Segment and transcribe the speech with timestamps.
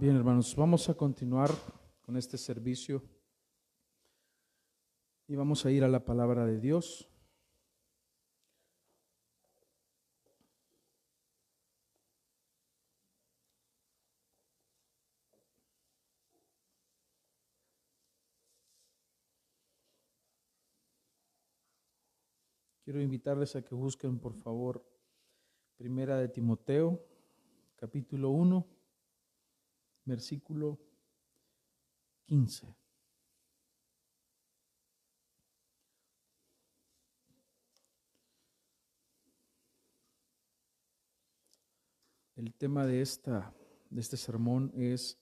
[0.00, 1.50] Bien, hermanos, vamos a continuar
[2.02, 3.02] con este servicio
[5.26, 7.10] y vamos a ir a la palabra de Dios.
[22.84, 24.88] Quiero invitarles a que busquen, por favor,
[25.76, 27.04] Primera de Timoteo,
[27.74, 28.77] capítulo 1,
[30.08, 30.80] versículo
[32.26, 32.74] 15.
[42.36, 43.52] El tema de, esta,
[43.90, 45.18] de este sermón es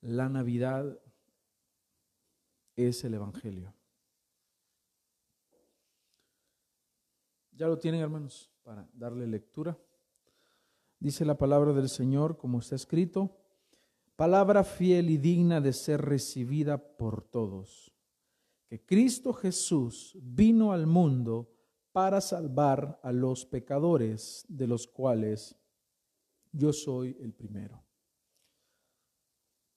[0.00, 0.98] la Navidad
[2.76, 3.74] es el Evangelio.
[7.52, 9.76] Ya lo tienen, hermanos, para darle lectura.
[11.00, 13.37] Dice la palabra del Señor, como está escrito,
[14.18, 17.94] palabra fiel y digna de ser recibida por todos,
[18.66, 21.54] que Cristo Jesús vino al mundo
[21.92, 25.54] para salvar a los pecadores, de los cuales
[26.50, 27.80] yo soy el primero.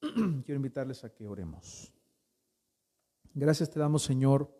[0.00, 1.92] Quiero invitarles a que oremos.
[3.34, 4.52] Gracias te damos, Señor,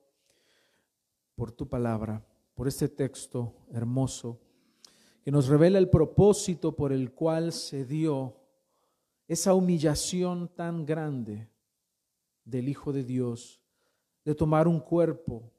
[1.35, 4.41] por tu palabra por este texto hermoso
[5.25, 8.42] que nos revela el propósito por el cual se dio
[9.33, 11.49] esa humillación tan grande
[12.45, 13.63] del Hijo de Dios,
[14.25, 15.51] de tomar un cuerpo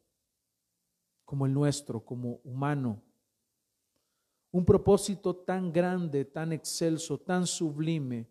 [1.26, 3.02] como el nuestro, como humano.
[4.52, 8.30] Un propósito tan grande, tan excelso, tan sublime,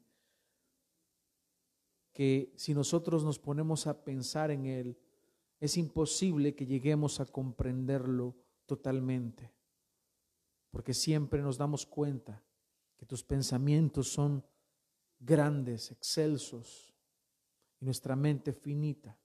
[2.13, 4.97] que si nosotros nos ponemos a pensar en él,
[5.59, 9.53] es imposible que lleguemos a comprenderlo totalmente,
[10.71, 12.45] porque siempre nos damos cuenta
[12.97, 14.45] que tus pensamientos son
[15.25, 16.95] grandes, excelsos,
[17.81, 19.17] y nuestra mente finita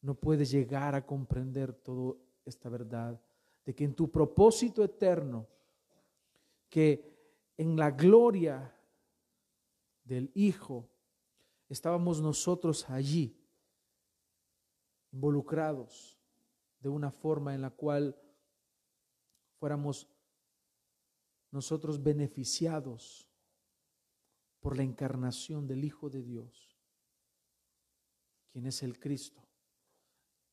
[0.00, 3.20] no puede llegar a comprender toda esta verdad,
[3.64, 5.46] de que en tu propósito eterno,
[6.68, 7.18] que
[7.56, 8.74] en la gloria
[10.04, 10.88] del Hijo,
[11.68, 13.36] estábamos nosotros allí,
[15.12, 16.18] involucrados
[16.80, 18.16] de una forma en la cual
[19.58, 20.06] fuéramos
[21.50, 23.27] nosotros beneficiados
[24.60, 26.76] por la encarnación del Hijo de Dios,
[28.50, 29.42] quien es el Cristo,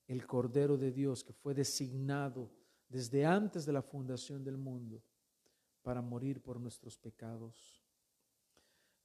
[0.07, 2.51] el Cordero de Dios que fue designado
[2.88, 5.03] desde antes de la fundación del mundo
[5.81, 7.81] para morir por nuestros pecados.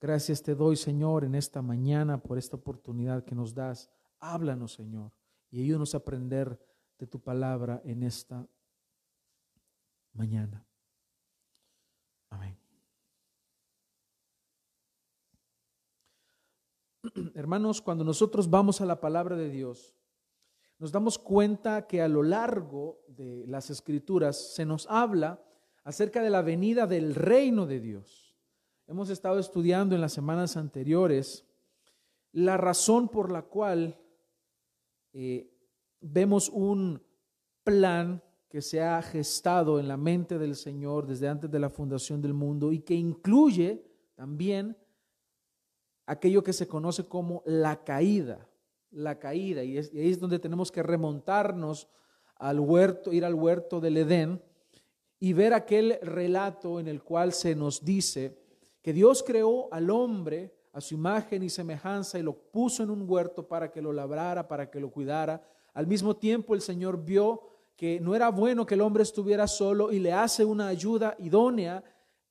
[0.00, 3.90] Gracias te doy, Señor, en esta mañana por esta oportunidad que nos das.
[4.18, 5.12] Háblanos, Señor,
[5.50, 6.58] y ayúdanos a aprender
[6.98, 8.46] de tu palabra en esta
[10.12, 10.66] mañana.
[12.30, 12.59] Amén.
[17.34, 19.94] Hermanos, cuando nosotros vamos a la palabra de Dios,
[20.78, 25.42] nos damos cuenta que a lo largo de las escrituras se nos habla
[25.84, 28.36] acerca de la venida del reino de Dios.
[28.86, 31.46] Hemos estado estudiando en las semanas anteriores
[32.32, 33.98] la razón por la cual
[35.12, 35.52] eh,
[36.00, 37.02] vemos un
[37.62, 42.20] plan que se ha gestado en la mente del Señor desde antes de la fundación
[42.20, 43.84] del mundo y que incluye
[44.14, 44.76] también
[46.10, 48.48] aquello que se conoce como la caída,
[48.90, 51.86] la caída, y, es, ahí es donde tenemos que remontarnos
[52.34, 54.42] al huerto, ir al huerto del Edén
[55.20, 58.36] y ver aquel relato en el cual se nos dice
[58.82, 63.08] que Dios creó al hombre a su imagen y semejanza y lo puso en un
[63.08, 65.40] huerto para que lo labrara, para que lo cuidara.
[65.74, 67.40] Al mismo tiempo el Señor vio
[67.76, 71.84] que no era bueno que el hombre estuviera solo y le hace una ayuda idónea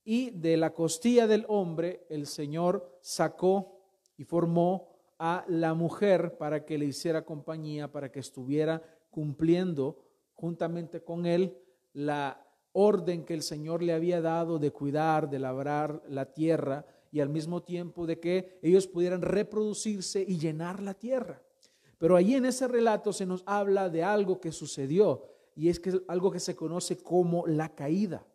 [0.09, 3.79] y de la costilla del hombre el Señor sacó
[4.17, 4.89] y formó
[5.19, 8.81] a la mujer para que le hiciera compañía, para que estuviera
[9.11, 10.03] cumpliendo
[10.33, 11.55] juntamente con él
[11.93, 17.19] la orden que el Señor le había dado de cuidar, de labrar la tierra y
[17.19, 21.39] al mismo tiempo de que ellos pudieran reproducirse y llenar la tierra.
[21.99, 25.21] Pero allí en ese relato se nos habla de algo que sucedió
[25.55, 28.25] y es que algo que se conoce como la caída.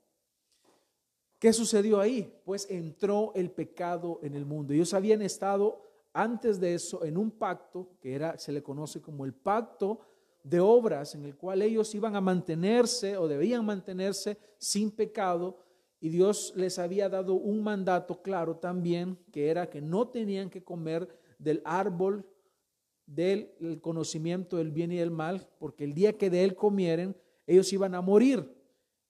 [1.45, 2.35] ¿Qué sucedió ahí?
[2.47, 4.73] Pues entró el pecado en el mundo.
[4.73, 5.79] Ellos habían estado
[6.15, 10.01] antes de eso en un pacto que era se le conoce como el pacto
[10.43, 15.59] de obras en el cual ellos iban a mantenerse o debían mantenerse sin pecado
[16.01, 20.65] y Dios les había dado un mandato claro también que era que no tenían que
[20.65, 21.07] comer
[21.39, 22.27] del árbol
[23.05, 27.15] del conocimiento del bien y del mal, porque el día que de él comieren,
[27.47, 28.51] ellos iban a morir.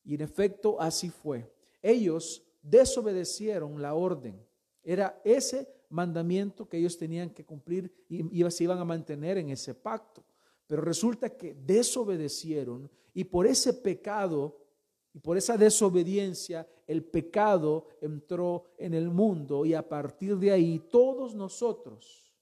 [0.02, 1.53] Y en efecto así fue.
[1.84, 4.42] Ellos desobedecieron la orden.
[4.82, 9.74] Era ese mandamiento que ellos tenían que cumplir y, se iban a mantener en ese
[9.74, 10.24] pacto.
[10.66, 14.62] Pero resulta que desobedecieron y por ese pecado
[15.12, 20.78] y por esa desobediencia el pecado entró en el mundo y a partir de ahí
[20.90, 22.34] todos nosotros,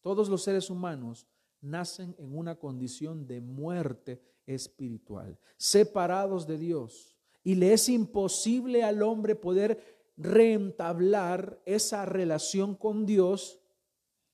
[0.00, 1.28] todos los seres humanos,
[1.60, 7.11] nacen en una condición de muerte espiritual, separados de Dios.
[7.42, 13.60] Y le es imposible al hombre poder reentablar esa relación con Dios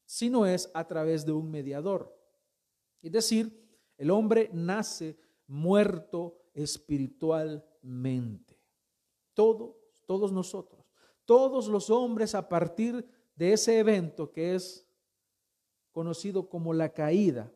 [0.05, 2.17] si no es a través de un mediador.
[3.03, 3.67] Es decir,
[3.97, 8.59] el hombre nace muerto espiritualmente.
[9.35, 9.77] Todos,
[10.07, 10.85] todos nosotros,
[11.25, 14.89] todos los hombres a partir de ese evento que es
[15.93, 17.53] conocido como la caída,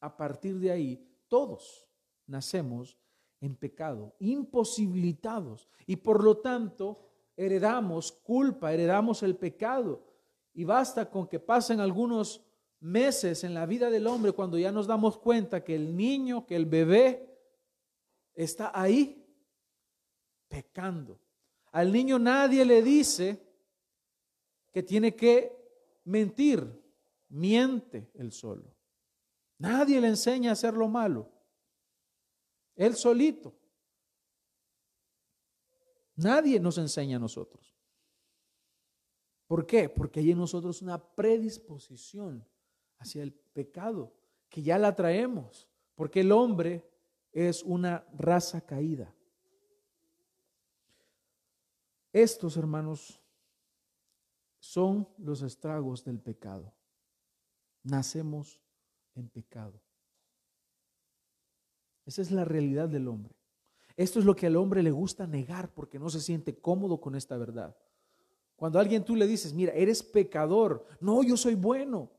[0.00, 1.88] a partir de ahí, todos
[2.26, 2.98] nacemos
[3.40, 7.00] en pecado, imposibilitados, y por lo tanto
[7.36, 10.04] heredamos culpa, heredamos el pecado,
[10.54, 12.44] y basta con que pasen algunos
[12.80, 16.56] meses en la vida del hombre cuando ya nos damos cuenta que el niño, que
[16.56, 17.38] el bebé
[18.34, 19.24] está ahí
[20.48, 21.20] pecando.
[21.72, 23.40] Al niño nadie le dice
[24.72, 25.56] que tiene que
[26.04, 26.66] mentir,
[27.28, 28.74] miente el solo.
[29.58, 31.28] Nadie le enseña a hacer lo malo.
[32.78, 33.52] Él solito.
[36.14, 37.76] Nadie nos enseña a nosotros.
[39.48, 39.88] ¿Por qué?
[39.88, 42.46] Porque hay en nosotros una predisposición
[42.98, 44.14] hacia el pecado,
[44.48, 46.88] que ya la traemos, porque el hombre
[47.32, 49.12] es una raza caída.
[52.12, 53.20] Estos, hermanos,
[54.60, 56.72] son los estragos del pecado.
[57.82, 58.60] Nacemos
[59.14, 59.80] en pecado.
[62.08, 63.34] Esa es la realidad del hombre.
[63.94, 67.14] Esto es lo que al hombre le gusta negar porque no se siente cómodo con
[67.14, 67.76] esta verdad.
[68.56, 72.10] Cuando a alguien tú le dices, mira, eres pecador, no, yo soy bueno.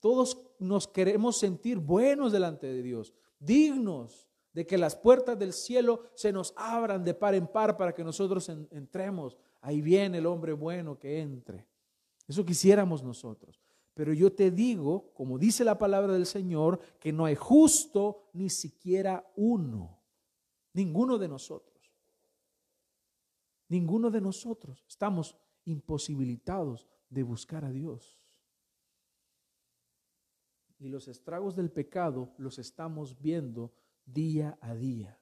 [0.00, 6.02] Todos nos queremos sentir buenos delante de Dios, dignos de que las puertas del cielo
[6.14, 9.36] se nos abran de par en par para que nosotros entremos.
[9.60, 11.64] Ahí viene el hombre bueno que entre.
[12.26, 13.60] Eso quisiéramos nosotros.
[13.96, 18.50] Pero yo te digo, como dice la palabra del Señor, que no hay justo ni
[18.50, 20.02] siquiera uno.
[20.74, 21.90] Ninguno de nosotros.
[23.68, 24.84] Ninguno de nosotros.
[24.86, 28.20] Estamos imposibilitados de buscar a Dios.
[30.78, 33.72] Y los estragos del pecado los estamos viendo
[34.04, 35.18] día a día.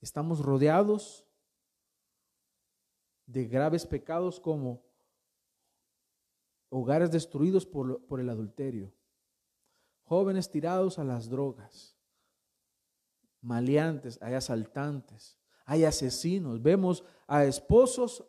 [0.00, 1.26] Estamos rodeados
[3.26, 4.85] de graves pecados como
[6.76, 8.92] hogares destruidos por, el adulterio,
[10.04, 11.96] jóvenes tirados a las drogas,
[13.40, 18.26] maleantes, hay asaltantes, hay asesinos, vemos a esposos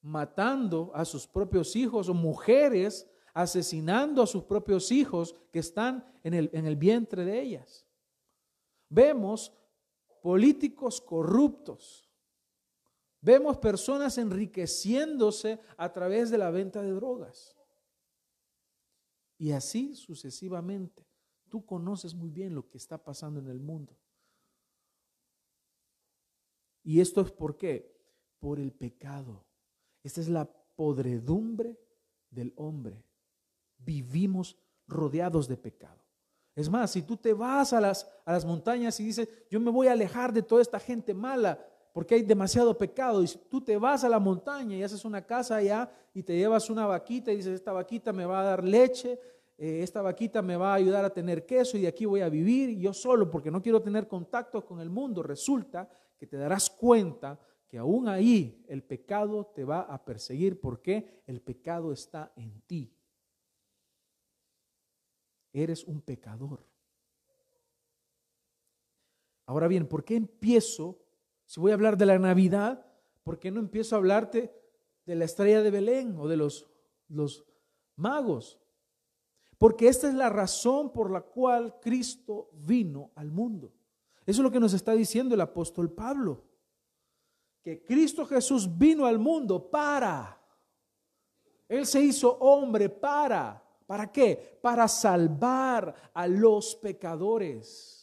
[0.00, 6.34] matando a sus propios hijos o mujeres asesinando a sus propios hijos que están en
[6.34, 7.84] el, en el vientre de ellas.
[8.88, 9.52] Vemos
[10.22, 12.08] políticos corruptos.
[13.20, 17.57] Vemos personas enriqueciéndose a través de la venta de drogas.
[19.38, 21.06] Y así sucesivamente.
[21.48, 23.96] Tú conoces muy bien lo que está pasando en el mundo.
[26.82, 27.96] ¿Y esto es por qué?
[28.38, 29.46] Por el pecado.
[30.02, 31.78] Esta es la podredumbre
[32.30, 33.04] del hombre.
[33.78, 36.02] Vivimos rodeados de pecado.
[36.54, 39.70] Es más, si tú te vas a las, a las montañas y dices, yo me
[39.70, 41.64] voy a alejar de toda esta gente mala,
[41.98, 43.24] porque hay demasiado pecado.
[43.24, 46.70] Y tú te vas a la montaña y haces una casa allá y te llevas
[46.70, 49.18] una vaquita y dices, esta vaquita me va a dar leche,
[49.58, 52.28] eh, esta vaquita me va a ayudar a tener queso y de aquí voy a
[52.28, 56.70] vivir yo solo porque no quiero tener contacto con el mundo, resulta que te darás
[56.70, 57.36] cuenta
[57.66, 62.94] que aún ahí el pecado te va a perseguir porque el pecado está en ti.
[65.52, 66.64] Eres un pecador.
[69.46, 71.07] Ahora bien, ¿por qué empiezo
[71.48, 72.84] si voy a hablar de la Navidad,
[73.24, 74.52] ¿por qué no empiezo a hablarte
[75.06, 76.68] de la estrella de Belén o de los,
[77.08, 77.46] los
[77.96, 78.60] magos?
[79.56, 83.72] Porque esta es la razón por la cual Cristo vino al mundo.
[84.26, 86.44] Eso es lo que nos está diciendo el apóstol Pablo.
[87.62, 90.38] Que Cristo Jesús vino al mundo para.
[91.66, 93.64] Él se hizo hombre para.
[93.86, 94.58] ¿Para qué?
[94.60, 97.97] Para salvar a los pecadores.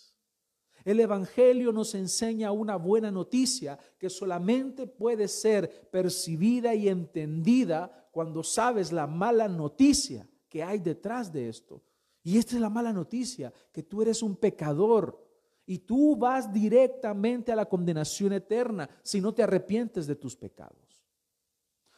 [0.86, 8.44] El Evangelio nos enseña una buena noticia que solamente puede ser percibida y entendida cuando
[8.44, 11.82] sabes la mala noticia que hay detrás de esto.
[12.22, 15.20] Y esta es la mala noticia, que tú eres un pecador
[15.65, 21.04] y tú vas directamente a la condenación eterna si no te arrepientes de tus pecados.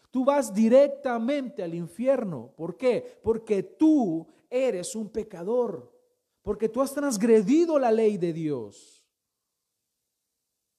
[0.09, 2.53] Tú vas directamente al infierno.
[2.55, 3.19] ¿Por qué?
[3.21, 5.96] Porque tú eres un pecador.
[6.47, 9.05] Porque tú has transgredido la ley de Dios.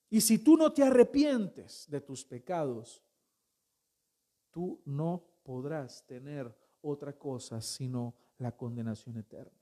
[0.09, 3.05] Y si tú no te arrepientes de tus pecados,
[4.51, 9.61] tú no podrás tener otra cosa sino la condenación eterna.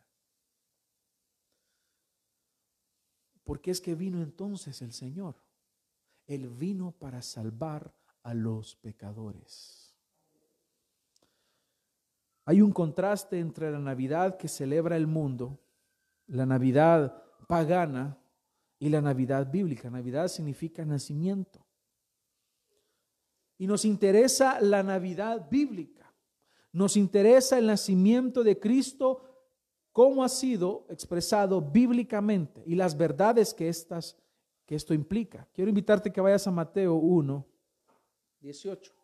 [3.43, 5.35] Porque es que vino entonces el Señor.
[6.29, 9.93] Él vino para salvar a los pecadores.
[12.45, 15.59] Hay un contraste entre la Navidad que celebra el mundo,
[16.29, 18.19] la Navidad pagana
[18.79, 19.91] y la Navidad bíblica.
[19.91, 21.65] Navidad significa nacimiento.
[23.59, 26.13] Y nos interesa la Navidad bíblica.
[26.73, 29.23] Nos interesa el nacimiento de Cristo,
[29.93, 34.15] cómo ha sido expresado bíblicamente y las verdades que, estas,
[34.67, 35.49] que esto implica.
[35.55, 37.47] Quiero invitarte que vayas a Mateo 1,
[38.41, 38.96] 18.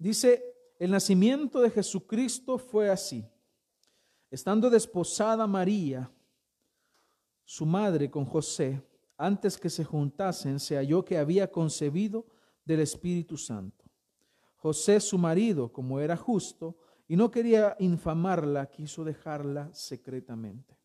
[0.00, 0.42] Dice,
[0.78, 3.22] el nacimiento de Jesucristo fue así.
[4.30, 6.10] Estando desposada María,
[7.44, 8.82] su madre con José,
[9.18, 12.24] antes que se juntasen, se halló que había concebido
[12.64, 13.84] del Espíritu Santo.
[14.56, 20.78] José, su marido, como era justo, y no quería infamarla, quiso dejarla secretamente.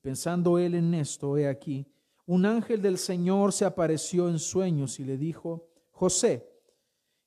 [0.00, 1.86] Pensando él en esto, he aquí,
[2.24, 6.57] un ángel del Señor se apareció en sueños y le dijo, José,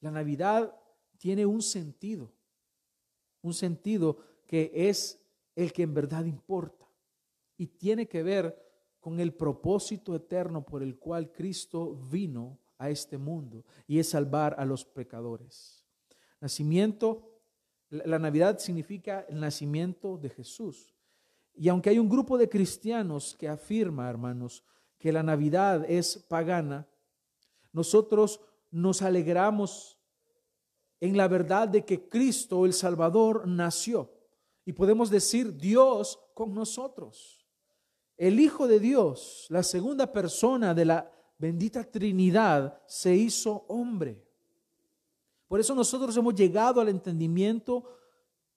[0.00, 0.74] La Navidad
[1.16, 2.32] tiene un sentido,
[3.42, 5.20] un sentido que es
[5.54, 6.86] el que en verdad importa
[7.56, 8.56] y tiene que ver
[9.00, 14.54] con el propósito eterno por el cual Cristo vino a este mundo y es salvar
[14.58, 15.84] a los pecadores.
[16.40, 17.38] Nacimiento
[17.90, 20.94] la Navidad significa el nacimiento de Jesús.
[21.54, 24.62] Y aunque hay un grupo de cristianos que afirma, hermanos,
[24.98, 26.86] que la Navidad es pagana,
[27.72, 29.98] nosotros nos alegramos
[31.00, 34.12] en la verdad de que Cristo, el Salvador, nació.
[34.64, 37.46] Y podemos decir Dios con nosotros.
[38.16, 44.26] El Hijo de Dios, la segunda persona de la bendita Trinidad, se hizo hombre.
[45.46, 47.84] Por eso nosotros hemos llegado al entendimiento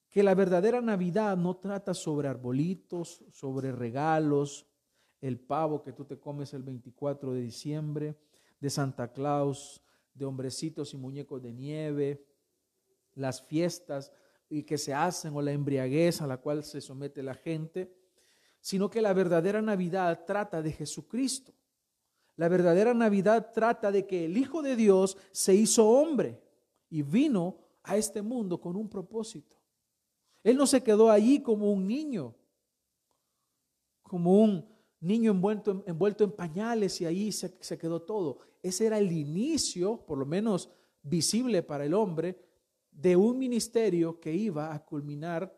[0.09, 4.65] que la verdadera Navidad no trata sobre arbolitos, sobre regalos,
[5.21, 8.17] el pavo que tú te comes el 24 de diciembre,
[8.59, 9.81] de Santa Claus,
[10.21, 12.23] de hombrecitos y muñecos de nieve,
[13.15, 14.11] las fiestas
[14.49, 17.91] y que se hacen o la embriaguez a la cual se somete la gente,
[18.59, 21.53] sino que la verdadera Navidad trata de Jesucristo.
[22.35, 26.39] La verdadera Navidad trata de que el Hijo de Dios se hizo hombre
[26.87, 29.57] y vino a este mundo con un propósito.
[30.43, 32.35] Él no se quedó allí como un niño,
[34.03, 34.69] como un
[35.01, 38.39] niño envuelto, en, envuelto en pañales y ahí se, se quedó todo.
[38.63, 40.69] Ese era el inicio, por lo menos
[41.03, 42.39] visible para el hombre,
[42.91, 45.57] de un ministerio que iba a culminar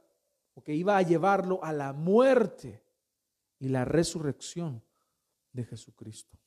[0.55, 2.83] o que iba a llevarlo a la muerte
[3.59, 4.81] y la resurrección
[5.51, 6.37] de Jesucristo.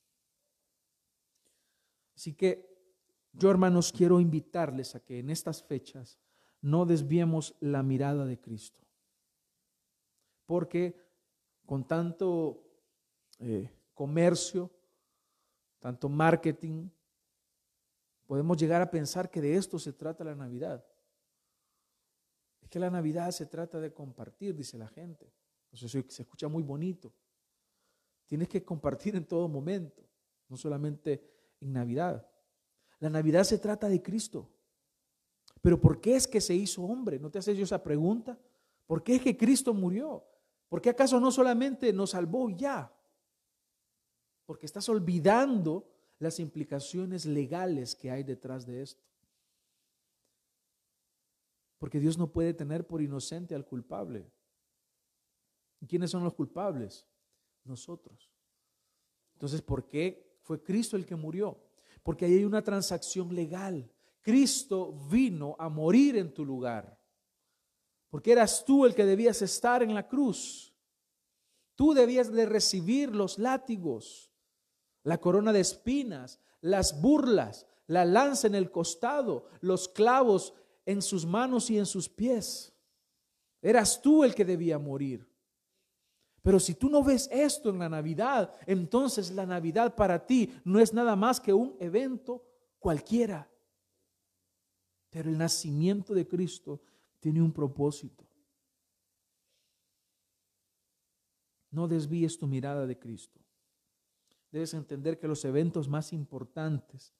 [2.15, 2.76] Así que
[3.33, 6.19] yo, hermanos, quiero invitarles a que en estas fechas
[6.62, 8.83] no desviemos la mirada de Cristo.
[10.47, 10.97] Porque
[11.67, 12.65] con tanto
[13.38, 14.71] eh, comercio,
[15.78, 16.88] tanto marketing,
[18.26, 20.85] podemos llegar a pensar que de esto se trata la Navidad.
[22.61, 25.33] Es que la Navidad se trata de compartir, dice la gente.
[25.71, 27.12] Eso se escucha muy bonito.
[28.26, 30.02] Tienes que compartir en todo momento,
[30.49, 31.23] no solamente
[31.61, 32.26] en Navidad.
[32.99, 34.50] La Navidad se trata de Cristo.
[35.62, 37.19] Pero ¿por qué es que se hizo hombre?
[37.19, 38.38] ¿No te haces yo esa pregunta?
[38.87, 40.25] ¿Por qué es que Cristo murió?
[40.69, 42.93] ¿Por qué acaso no solamente nos salvó ya?
[44.47, 45.87] Porque estás olvidando
[46.19, 49.05] las implicaciones legales que hay detrás de esto.
[51.79, 54.31] Porque Dios no puede tener por inocente al culpable.
[55.81, 57.07] ¿Y quiénes son los culpables?
[57.65, 58.33] Nosotros.
[59.35, 61.61] Entonces, ¿por qué fue Cristo el que murió?
[62.03, 63.91] Porque ahí hay una transacción legal.
[64.23, 66.99] Cristo vino a morir en tu lugar.
[68.09, 70.75] Porque eras tú el que debías estar en la cruz.
[71.75, 74.33] Tú debías de recibir los látigos,
[75.06, 80.52] la corona de espinas, las burlas, la lanza en el costado, los clavos
[80.84, 82.75] en sus manos y en sus pies.
[83.62, 85.25] Eras tú el que debía morir.
[86.42, 90.80] Pero si tú no ves esto en la Navidad, entonces la Navidad para ti no
[90.80, 92.44] es nada más que un evento
[92.80, 93.48] cualquiera.
[95.10, 96.80] Pero el nacimiento de Cristo
[97.20, 98.25] tiene un propósito.
[101.70, 103.46] No desvíes tu mirada de Cristo.
[104.50, 107.15] Debes entender que los eventos más importantes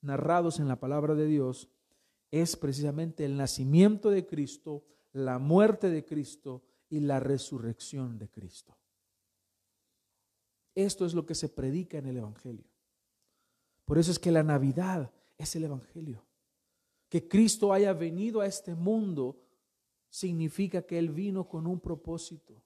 [0.00, 1.68] narrados en la palabra de Dios
[2.30, 8.76] es precisamente el nacimiento de Cristo, la muerte de Cristo y la resurrección de Cristo.
[10.74, 12.66] Esto es lo que se predica en el Evangelio.
[13.84, 16.24] Por eso es que la Navidad es el Evangelio.
[17.08, 19.40] Que Cristo haya venido a este mundo
[20.10, 22.62] significa que Él vino con un propósito.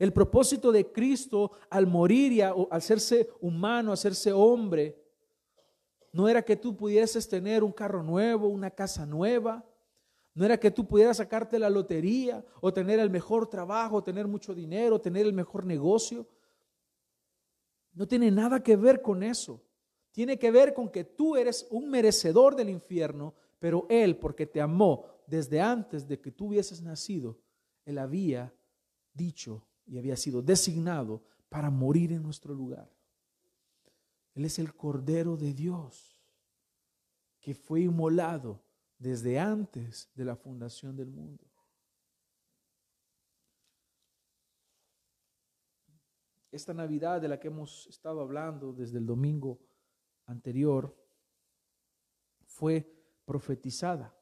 [0.00, 4.98] El propósito de Cristo al morir y al hacerse humano, hacerse hombre,
[6.10, 9.62] no era que tú pudieses tener un carro nuevo, una casa nueva.
[10.32, 14.54] No era que tú pudieras sacarte la lotería o tener el mejor trabajo, tener mucho
[14.54, 16.26] dinero, tener el mejor negocio.
[17.92, 19.62] No tiene nada que ver con eso.
[20.12, 24.62] Tiene que ver con que tú eres un merecedor del infierno, pero Él, porque te
[24.62, 27.38] amó desde antes de que tú hubieses nacido,
[27.84, 28.54] Él había
[29.12, 32.88] dicho y había sido designado para morir en nuestro lugar.
[34.34, 36.16] Él es el Cordero de Dios
[37.40, 38.62] que fue inmolado
[38.98, 41.44] desde antes de la fundación del mundo.
[46.52, 49.58] Esta Navidad de la que hemos estado hablando desde el domingo
[50.26, 50.96] anterior
[52.44, 52.92] fue
[53.24, 54.14] profetizada.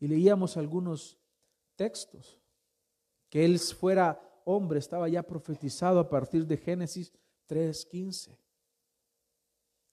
[0.00, 1.18] Y leíamos algunos
[1.76, 2.40] textos.
[3.28, 7.12] Que Él fuera hombre estaba ya profetizado a partir de Génesis
[7.48, 8.36] 3.15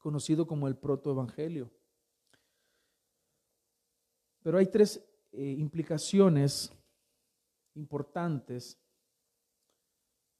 [0.04, 1.72] conocido como el protoevangelio.
[4.42, 6.70] Pero hay tres eh, implicaciones
[7.76, 8.78] importantes.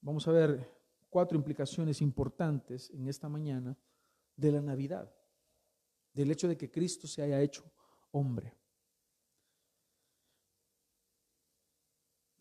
[0.02, 0.70] Vamos a ver
[1.10, 3.78] cuatro implicaciones importantes en esta mañana
[4.36, 5.10] de la Navidad,
[6.12, 7.64] del hecho de que Cristo se haya hecho
[8.12, 8.54] hombre.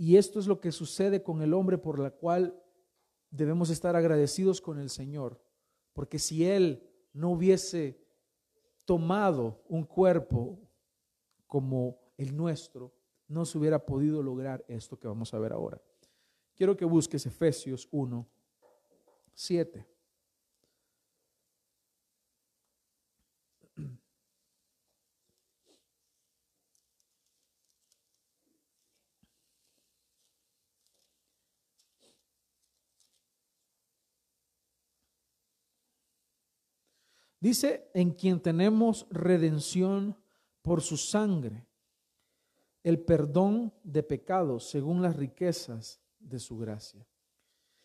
[0.03, 2.61] Y esto es lo que sucede con el hombre por la cual
[3.31, 5.41] debemos estar agradecidos con el Señor,
[5.93, 8.05] porque si Él no hubiese
[8.85, 10.59] tomado un cuerpo
[11.47, 12.93] como el nuestro,
[13.29, 15.81] no se hubiera podido lograr esto que vamos a ver ahora.
[16.57, 18.27] Quiero que busques Efesios 1,
[19.35, 19.87] 7.
[37.43, 40.17] Dice, en quien tenemos redención
[40.63, 41.67] por su sangre,
[42.85, 47.05] el perdón de pecados según las riquezas de su gracia.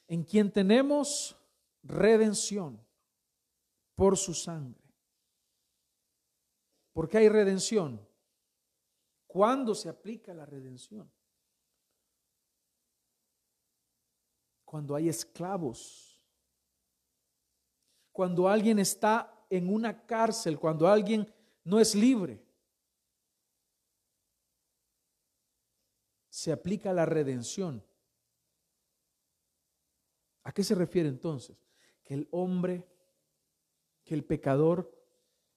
[0.08, 1.36] En quien tenemos
[1.82, 2.80] redención
[3.96, 4.80] por su sangre.
[6.94, 8.08] ¿Por qué hay redención?
[9.26, 11.12] ¿Cuándo se aplica la redención?
[14.64, 16.24] Cuando hay esclavos.
[18.12, 21.32] Cuando alguien está en una cárcel cuando alguien
[21.64, 22.44] no es libre.
[26.30, 27.84] Se aplica la redención.
[30.44, 31.58] ¿A qué se refiere entonces?
[32.04, 32.88] Que el hombre,
[34.04, 34.90] que el pecador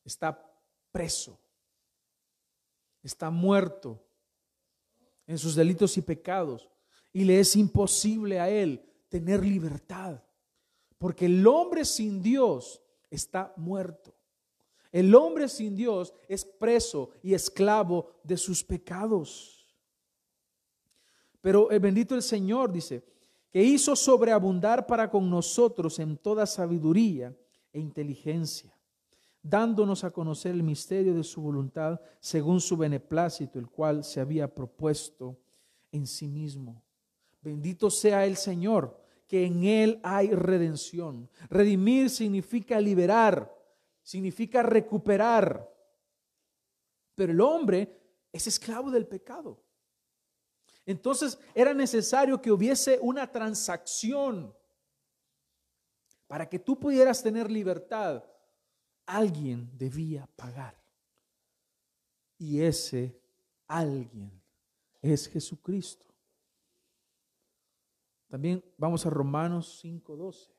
[0.05, 0.53] está
[0.90, 1.38] preso,
[3.03, 4.05] está muerto
[5.26, 6.68] en sus delitos y pecados
[7.12, 10.22] y le es imposible a él tener libertad.
[10.98, 14.14] Porque el hombre sin Dios está muerto.
[14.92, 19.66] El hombre sin Dios es preso y esclavo de sus pecados.
[21.40, 23.05] Pero el bendito el Señor dice,
[23.51, 27.35] que hizo sobreabundar para con nosotros en toda sabiduría
[27.73, 28.77] e inteligencia,
[29.42, 34.53] dándonos a conocer el misterio de su voluntad según su beneplácito, el cual se había
[34.53, 35.37] propuesto
[35.90, 36.83] en sí mismo.
[37.42, 38.99] Bendito sea el Señor,
[39.31, 41.31] que en Él hay redención.
[41.49, 43.57] Redimir significa liberar,
[44.03, 45.73] significa recuperar.
[47.14, 47.97] Pero el hombre
[48.33, 49.62] es esclavo del pecado.
[50.85, 54.53] Entonces era necesario que hubiese una transacción
[56.27, 58.25] para que tú pudieras tener libertad.
[59.07, 60.77] Alguien debía pagar.
[62.37, 63.16] Y ese
[63.69, 64.43] alguien
[65.01, 66.10] es Jesucristo.
[68.31, 70.55] También vamos a Romanos 5:12.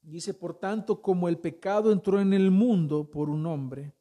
[0.00, 3.94] Dice, por tanto, como el pecado entró en el mundo por un hombre,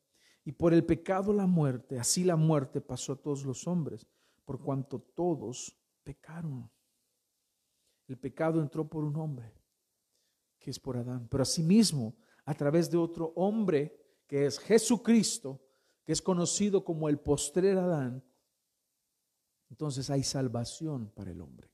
[0.43, 4.07] y por el pecado la muerte, así la muerte pasó a todos los hombres,
[4.45, 6.69] por cuanto todos pecaron.
[8.07, 9.53] El pecado entró por un hombre,
[10.59, 12.15] que es por Adán, pero asimismo,
[12.45, 13.95] a través de otro hombre,
[14.27, 15.61] que es Jesucristo,
[16.11, 18.23] es conocido como el postrer Adán,
[19.69, 21.71] entonces hay salvación para el hombre.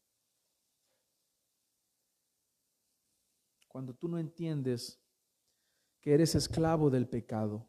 [3.77, 4.99] cuando tú no entiendes
[6.01, 7.67] que eres esclavo del pecado,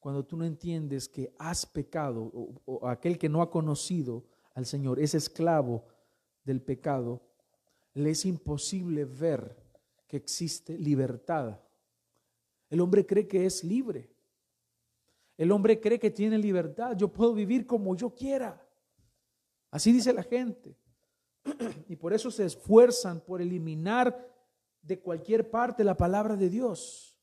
[0.00, 2.32] cuando tú no entiendes que has pecado
[2.64, 5.84] o, aquel que no ha conocido al Señor es esclavo
[6.42, 7.22] del pecado,
[7.94, 9.56] le es imposible ver
[10.08, 11.60] que existe libertad.
[12.68, 14.10] El hombre cree que es libre.
[15.36, 16.96] El hombre cree que tiene libertad.
[16.96, 18.62] Yo puedo vivir como yo quiera.
[19.70, 20.76] Así dice la gente.
[21.88, 24.28] Y por eso se esfuerzan por eliminar
[24.82, 27.16] de cualquier parte la palabra de Dios.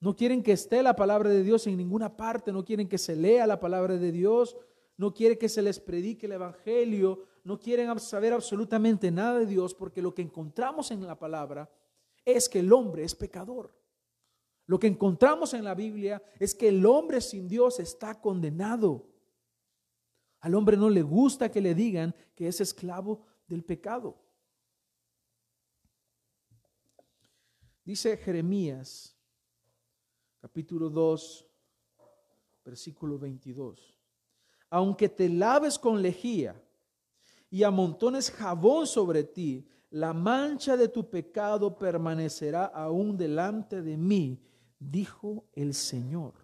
[0.00, 3.14] No quieren que esté la palabra de Dios en ninguna parte, no quieren que se
[3.14, 4.56] lea la palabra de Dios,
[4.96, 9.74] no quieren que se les predique el Evangelio, no quieren saber absolutamente nada de Dios,
[9.74, 11.70] porque lo que encontramos en la palabra
[12.24, 13.74] es que el hombre es pecador.
[14.70, 19.04] Lo que encontramos en la Biblia es que el hombre sin Dios está condenado.
[20.38, 24.16] Al hombre no le gusta que le digan que es esclavo del pecado.
[27.84, 29.16] Dice Jeremías,
[30.40, 31.48] capítulo 2,
[32.64, 33.98] versículo 22.
[34.70, 36.54] Aunque te laves con lejía
[37.50, 44.40] y amontones jabón sobre ti, la mancha de tu pecado permanecerá aún delante de mí,
[44.80, 46.34] dijo el Señor.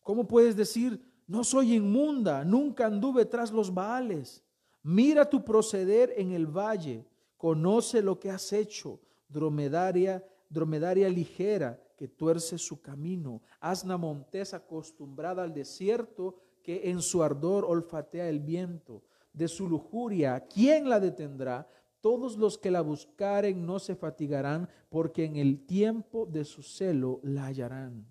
[0.00, 4.42] ¿Cómo puedes decir, no soy inmunda, nunca anduve tras los baales?
[4.82, 7.06] Mira tu proceder en el valle
[7.40, 15.42] Conoce lo que has hecho, dromedaria, dromedaria ligera que tuerce su camino, asna montesa acostumbrada
[15.42, 19.04] al desierto que en su ardor olfatea el viento.
[19.32, 21.66] De su lujuria, ¿quién la detendrá?
[22.00, 27.20] Todos los que la buscaren no se fatigarán, porque en el tiempo de su celo
[27.22, 28.06] la hallarán.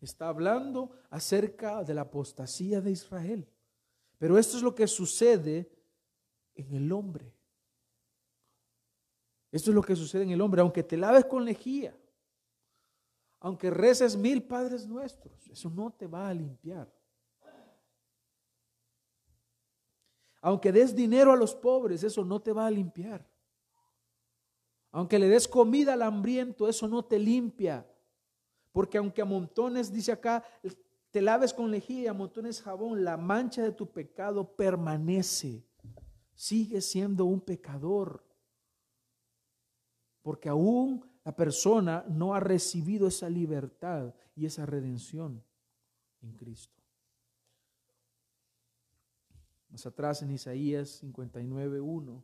[0.00, 3.48] Está hablando acerca de la apostasía de Israel.
[4.18, 5.70] Pero esto es lo que sucede
[6.54, 7.32] en el hombre.
[9.50, 11.96] Esto es lo que sucede en el hombre, aunque te laves con lejía,
[13.38, 16.92] aunque reces mil padres nuestros, eso no te va a limpiar.
[20.44, 23.26] Aunque des dinero a los pobres, eso no te va a limpiar.
[24.90, 27.90] Aunque le des comida al hambriento, eso no te limpia.
[28.70, 30.44] Porque aunque a montones, dice acá,
[31.10, 35.64] te laves con lejía a montones jabón, la mancha de tu pecado permanece.
[36.34, 38.22] Sigue siendo un pecador
[40.20, 45.42] porque aún la persona no ha recibido esa libertad y esa redención
[46.20, 46.83] en Cristo.
[49.74, 52.22] Más atrás en Isaías 59.1.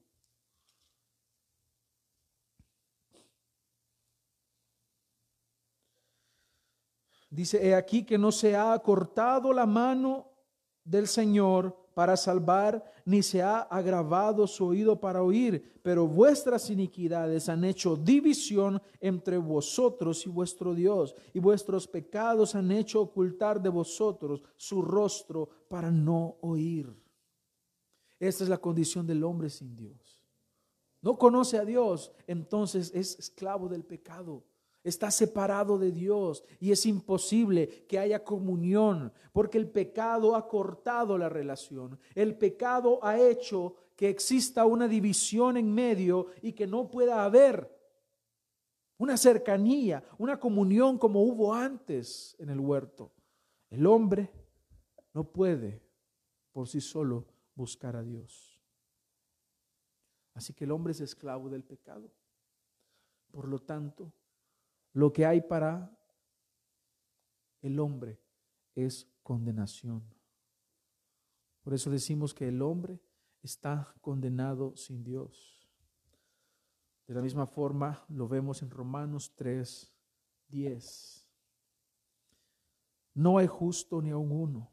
[7.29, 10.31] Dice, he aquí que no se ha cortado la mano
[10.85, 17.49] del Señor para salvar, ni se ha agravado su oído para oír, pero vuestras iniquidades
[17.49, 23.71] han hecho división entre vosotros y vuestro Dios, y vuestros pecados han hecho ocultar de
[23.71, 27.10] vosotros su rostro para no oír.
[28.21, 30.21] Esta es la condición del hombre sin Dios.
[31.03, 34.45] No conoce a Dios, entonces es esclavo del pecado
[34.83, 41.19] está separado de Dios y es imposible que haya comunión porque el pecado ha cortado
[41.19, 41.99] la relación.
[42.15, 47.79] El pecado ha hecho que exista una división en medio y que no pueda haber
[48.97, 53.13] una cercanía, una comunión como hubo antes en el huerto.
[53.69, 54.31] El hombre
[55.13, 55.83] no puede
[56.53, 57.27] por sí solo
[57.61, 58.59] buscar a Dios.
[60.35, 62.11] Así que el hombre es esclavo del pecado.
[63.31, 64.13] Por lo tanto,
[64.95, 65.97] lo que hay para
[67.61, 68.19] el hombre
[68.75, 70.03] es condenación.
[71.63, 72.99] Por eso decimos que el hombre
[73.43, 75.69] está condenado sin Dios.
[77.07, 79.93] De la misma forma lo vemos en Romanos 3,
[80.49, 81.29] 10.
[83.15, 84.73] No hay justo ni aun uno.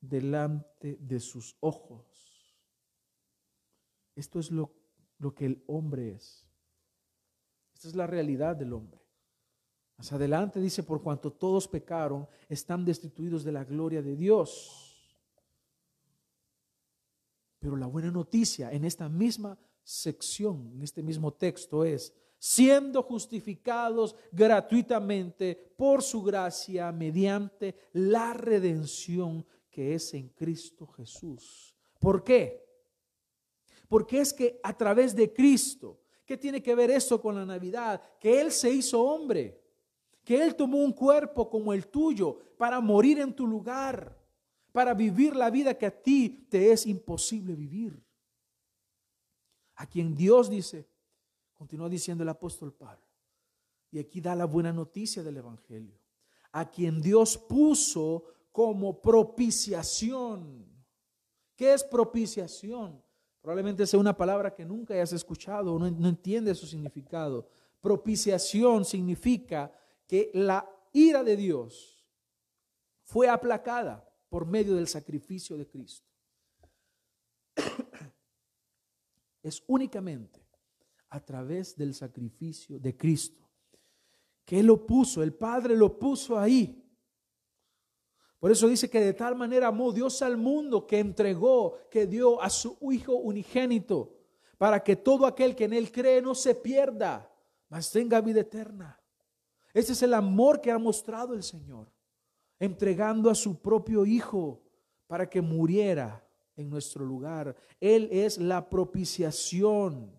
[0.00, 2.06] delante de sus ojos.
[4.14, 4.72] Esto es lo,
[5.18, 6.46] lo que el hombre es.
[7.74, 9.00] Esta es la realidad del hombre.
[9.96, 14.88] Más adelante dice, por cuanto todos pecaron, están destituidos de la gloria de Dios.
[17.58, 24.14] Pero la buena noticia en esta misma sección, en este mismo texto es, siendo justificados
[24.30, 31.74] gratuitamente por su gracia mediante la redención que es en Cristo Jesús.
[31.98, 32.64] ¿Por qué?
[33.88, 38.02] Porque es que a través de Cristo, ¿qué tiene que ver eso con la Navidad?
[38.20, 39.60] Que Él se hizo hombre,
[40.24, 44.16] que Él tomó un cuerpo como el tuyo para morir en tu lugar,
[44.72, 48.00] para vivir la vida que a ti te es imposible vivir.
[49.76, 50.86] A quien Dios dice,
[51.54, 53.02] continúa diciendo el apóstol Pablo,
[53.90, 55.98] y aquí da la buena noticia del Evangelio,
[56.52, 58.24] a quien Dios puso
[58.58, 60.66] como propiciación.
[61.54, 63.00] ¿Qué es propiciación?
[63.40, 67.48] Probablemente sea una palabra que nunca hayas escuchado o no, entiendes su significado.
[67.80, 69.72] Propiciación significa
[70.08, 72.04] que la ira de Dios
[73.04, 76.08] fue aplacada por medio del sacrificio de Cristo.
[79.40, 80.44] Es únicamente
[81.10, 83.48] a través del sacrificio de Cristo
[84.44, 86.87] que Él lo puso, el Padre lo puso ahí
[88.38, 92.40] por eso dice que de tal manera amó Dios al mundo que entregó, que dio
[92.40, 94.14] a su Hijo unigénito,
[94.58, 97.32] para que todo aquel que en Él cree no se pierda,
[97.68, 99.00] mas tenga vida eterna.
[99.74, 101.90] Ese es el amor que ha mostrado el Señor,
[102.60, 104.62] entregando a su propio Hijo
[105.08, 106.24] para que muriera
[106.56, 107.56] en nuestro lugar.
[107.80, 110.12] Él es la propiciación.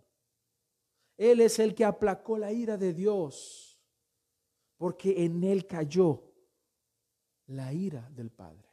[1.18, 3.80] Él es el que aplacó la ira de Dios,
[4.78, 6.29] porque en Él cayó
[7.50, 8.68] la ira del Padre.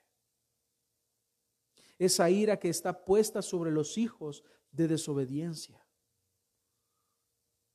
[1.99, 5.83] Esa ira que está puesta sobre los hijos de desobediencia.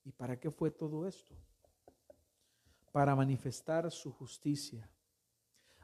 [0.04, 1.36] ¿Y para qué fue todo esto?
[2.92, 4.90] Para manifestar su justicia.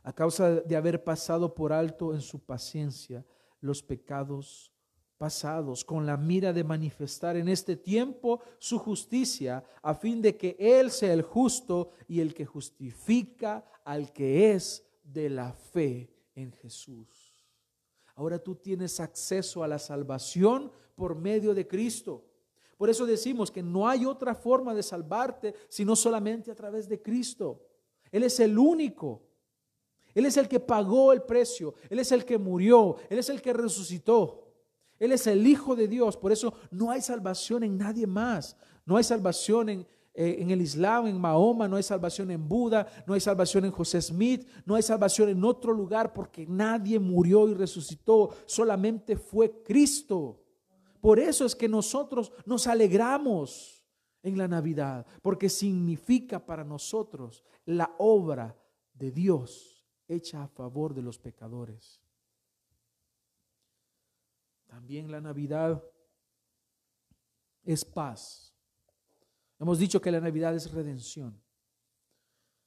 [0.03, 3.25] A causa de haber pasado por alto en su paciencia
[3.59, 4.71] los pecados
[5.17, 10.55] pasados, con la mira de manifestar en este tiempo su justicia, a fin de que
[10.59, 16.51] Él sea el justo y el que justifica al que es de la fe en
[16.51, 17.33] Jesús.
[18.15, 22.25] Ahora tú tienes acceso a la salvación por medio de Cristo.
[22.77, 27.01] Por eso decimos que no hay otra forma de salvarte sino solamente a través de
[27.01, 27.65] Cristo.
[28.11, 29.23] Él es el único.
[30.13, 31.75] Él es el que pagó el precio.
[31.89, 32.97] Él es el que murió.
[33.09, 34.47] Él es el que resucitó.
[34.99, 36.17] Él es el Hijo de Dios.
[36.17, 38.57] Por eso no hay salvación en nadie más.
[38.85, 39.87] No hay salvación en,
[40.19, 43.71] eh, en el Islam, en Mahoma, no hay salvación en Buda, no hay salvación en
[43.71, 49.61] José Smith, no hay salvación en otro lugar porque nadie murió y resucitó, solamente fue
[49.61, 50.43] Cristo.
[51.01, 53.85] Por eso es que nosotros nos alegramos
[54.23, 58.57] en la Navidad, porque significa para nosotros la obra
[58.95, 62.01] de Dios hecha a favor de los pecadores.
[64.65, 65.83] También la Navidad
[67.63, 68.46] es paz.
[69.59, 71.41] Hemos dicho que la Navidad es redención,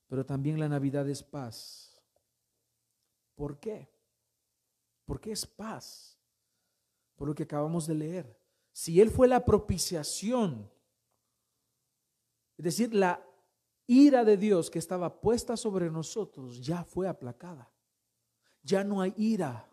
[0.08, 2.02] pero también la Navidad es paz.
[3.34, 3.88] ¿Por qué?
[5.04, 6.18] Porque es paz.
[7.14, 8.40] Por lo que acabamos de leer.
[8.72, 10.70] Si Él fue la propiciación,
[12.56, 13.24] es decir, la
[13.86, 17.70] ira de Dios que estaba puesta sobre nosotros ya fue aplacada.
[18.62, 19.68] Ya no hay ira.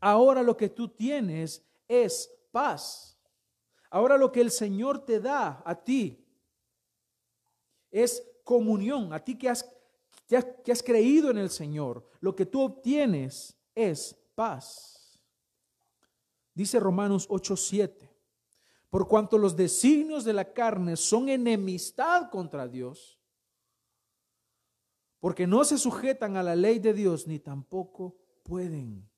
[0.00, 3.18] Ahora lo que tú tienes es paz.
[3.90, 6.25] Ahora lo que el Señor te da a ti
[8.02, 9.12] es comunión.
[9.12, 9.64] A ti que has,
[10.26, 15.18] que has creído en el Señor, lo que tú obtienes es paz.
[16.54, 18.10] Dice Romanos 8:7,
[18.90, 23.18] por cuanto los designios de la carne son enemistad contra Dios,
[25.18, 29.08] porque no se sujetan a la ley de Dios ni tampoco pueden.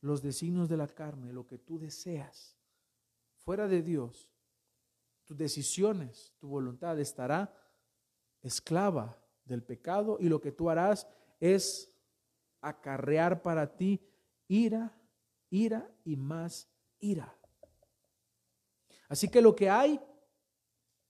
[0.00, 2.56] Los designios de la carne, lo que tú deseas,
[3.36, 4.30] fuera de Dios,
[5.30, 7.56] tus decisiones, tu voluntad estará
[8.42, 11.06] esclava del pecado y lo que tú harás
[11.38, 11.94] es
[12.60, 14.04] acarrear para ti
[14.48, 15.00] ira,
[15.48, 17.38] ira y más ira.
[19.08, 20.00] Así que lo que hay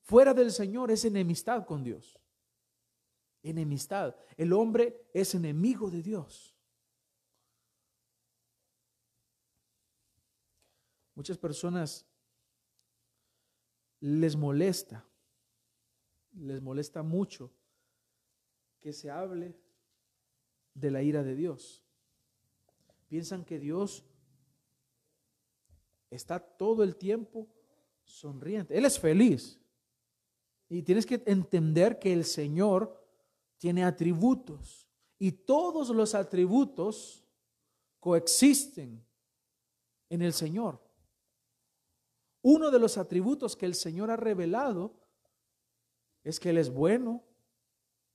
[0.03, 2.21] fuera del Señor es enemistad con Dios.
[3.43, 4.15] Enemistad.
[4.37, 6.55] El hombre es enemigo de Dios.
[11.15, 12.10] Muchas personas
[14.01, 15.07] les molesta,
[16.33, 17.53] les molesta mucho
[18.81, 19.55] que se hable
[20.75, 21.85] de la ira de Dios.
[23.09, 24.05] Piensan que Dios
[26.11, 27.49] está todo el tiempo
[28.05, 28.77] sonriente.
[28.77, 29.61] Él es feliz.
[30.69, 32.97] Y tienes que entender que el Señor
[33.59, 37.25] tiene atributos y todos los atributos
[37.99, 39.05] coexisten
[40.09, 40.81] en el Señor.
[42.43, 44.95] Uno de los atributos que el Señor ha revelado
[46.25, 47.23] es que Él es bueno,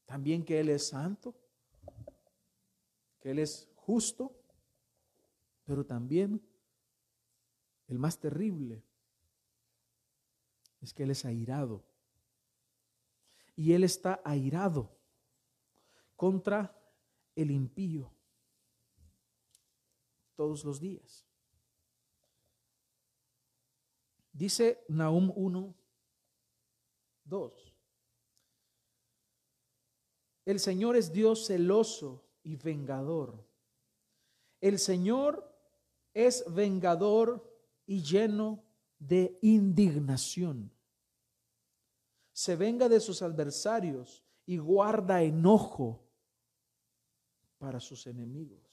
[0.05, 1.35] también que Él es santo,
[3.19, 4.35] que Él es justo,
[5.63, 6.41] pero también
[7.87, 8.83] el más terrible
[10.81, 11.83] es que Él es airado.
[13.55, 14.91] Y Él está airado
[16.15, 16.77] contra
[17.35, 18.11] el impío
[20.35, 21.25] todos los días.
[24.35, 25.73] Dice Nahum 1,
[27.23, 27.75] 2.
[30.43, 33.47] El Señor es Dios celoso y vengador.
[34.59, 35.57] El Señor
[36.13, 37.49] es vengador
[37.85, 38.61] y lleno
[38.99, 40.69] de indignación.
[42.33, 46.05] Se venga de sus adversarios y guarda enojo
[47.57, 48.64] para sus enemigos.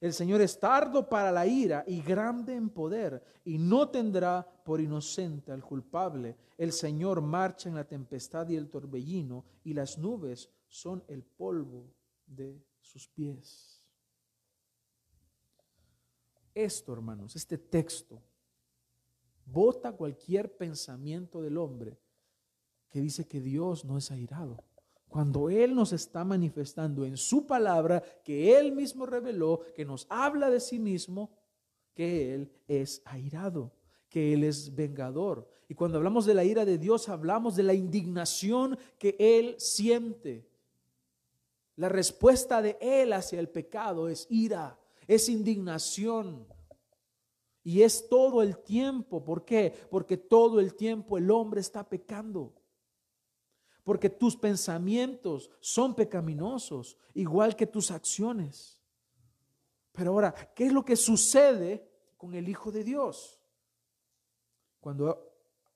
[0.00, 4.80] El Señor es tardo para la ira y grande en poder, y no tendrá por
[4.80, 6.36] inocente al culpable.
[6.58, 11.94] El Señor marcha en la tempestad y el torbellino, y las nubes son el polvo
[12.26, 13.82] de sus pies.
[16.54, 18.22] Esto, hermanos, este texto,
[19.44, 21.98] bota cualquier pensamiento del hombre
[22.88, 24.56] que dice que Dios no es airado.
[25.08, 30.50] Cuando Él nos está manifestando en su palabra, que Él mismo reveló, que nos habla
[30.50, 31.30] de sí mismo,
[31.94, 33.72] que Él es airado,
[34.08, 35.48] que Él es vengador.
[35.68, 40.46] Y cuando hablamos de la ira de Dios, hablamos de la indignación que Él siente.
[41.76, 46.46] La respuesta de Él hacia el pecado es ira, es indignación.
[47.62, 49.24] Y es todo el tiempo.
[49.24, 49.72] ¿Por qué?
[49.90, 52.52] Porque todo el tiempo el hombre está pecando
[53.86, 58.82] porque tus pensamientos son pecaminosos, igual que tus acciones.
[59.92, 63.40] Pero ahora, ¿qué es lo que sucede con el Hijo de Dios?
[64.80, 65.32] Cuando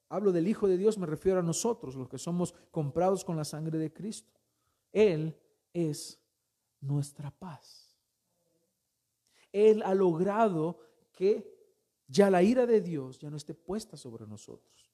[0.08, 3.44] hablo del Hijo de Dios me refiero a nosotros, los que somos comprados con la
[3.44, 4.40] sangre de Cristo.
[4.90, 5.38] Él
[5.72, 6.20] es
[6.80, 7.96] nuestra paz.
[9.52, 10.80] Él ha logrado
[11.12, 11.48] que
[12.08, 14.90] ya la ira de Dios ya no esté puesta sobre nosotros.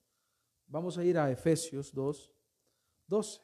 [0.67, 2.36] Vamos a ir a Efesios 2,
[3.09, 3.41] 12.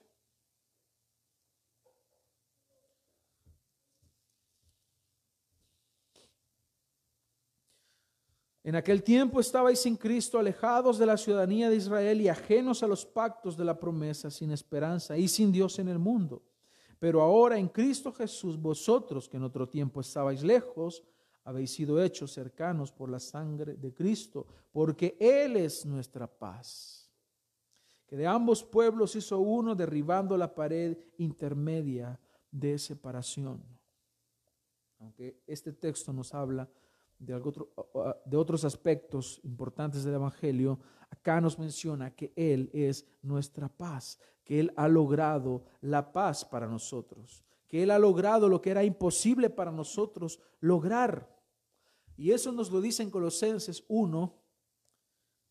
[8.64, 12.86] En aquel tiempo estabais sin Cristo, alejados de la ciudadanía de Israel y ajenos a
[12.86, 16.42] los pactos de la promesa, sin esperanza y sin Dios en el mundo.
[17.00, 21.02] Pero ahora en Cristo Jesús, vosotros que en otro tiempo estabais lejos,
[21.42, 27.01] habéis sido hechos cercanos por la sangre de Cristo, porque Él es nuestra paz
[28.12, 32.20] que de ambos pueblos hizo uno derribando la pared intermedia
[32.50, 33.64] de separación.
[34.98, 36.68] Aunque este texto nos habla
[37.18, 37.40] de,
[38.26, 44.60] de otros aspectos importantes del Evangelio, acá nos menciona que Él es nuestra paz, que
[44.60, 49.48] Él ha logrado la paz para nosotros, que Él ha logrado lo que era imposible
[49.48, 51.34] para nosotros lograr.
[52.14, 54.41] Y eso nos lo dice en Colosenses 1,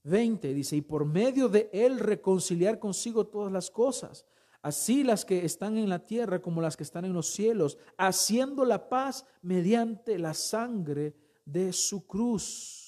[0.03, 4.25] 20 dice, y por medio de él reconciliar consigo todas las cosas,
[4.61, 8.65] así las que están en la tierra como las que están en los cielos, haciendo
[8.65, 12.81] la paz mediante la sangre de su cruz.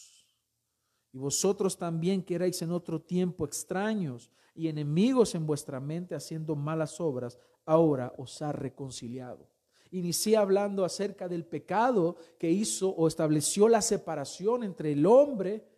[1.12, 6.56] Y vosotros también que erais en otro tiempo extraños y enemigos en vuestra mente haciendo
[6.56, 9.50] malas obras, ahora os ha reconciliado.
[9.92, 15.73] Inicié hablando acerca del pecado que hizo o estableció la separación entre el hombre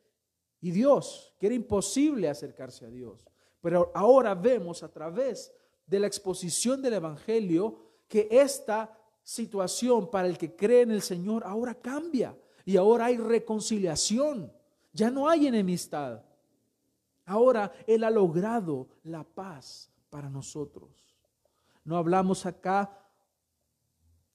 [0.61, 3.25] y Dios, que era imposible acercarse a Dios.
[3.61, 5.51] Pero ahora vemos a través
[5.85, 7.77] de la exposición del Evangelio
[8.07, 13.17] que esta situación para el que cree en el Señor ahora cambia y ahora hay
[13.17, 14.51] reconciliación,
[14.93, 16.23] ya no hay enemistad.
[17.25, 20.89] Ahora Él ha logrado la paz para nosotros.
[21.83, 23.05] No hablamos acá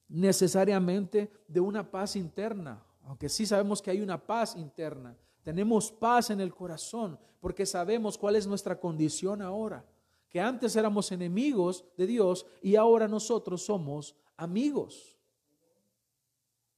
[0.09, 5.17] necesariamente de una paz interna, aunque sí sabemos que hay una paz interna.
[5.43, 9.85] Tenemos paz en el corazón porque sabemos cuál es nuestra condición ahora,
[10.29, 15.19] que antes éramos enemigos de Dios y ahora nosotros somos amigos.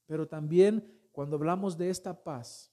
[0.06, 2.72] Pero también cuando hablamos de esta paz,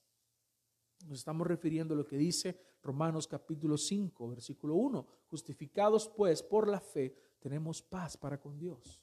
[1.07, 5.05] nos estamos refiriendo a lo que dice Romanos capítulo 5, versículo 1.
[5.27, 9.01] Justificados pues por la fe, tenemos paz para con Dios.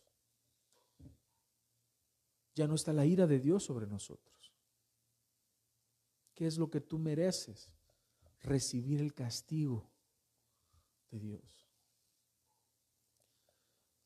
[2.54, 4.35] Ya no está la ira de Dios sobre nosotros.
[6.36, 7.72] ¿Qué es lo que tú mereces?
[8.42, 9.90] Recibir el castigo
[11.10, 11.66] de Dios.